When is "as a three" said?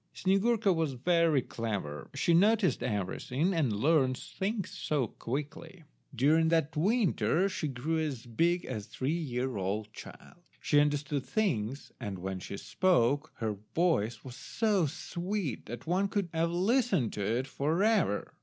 8.65-9.13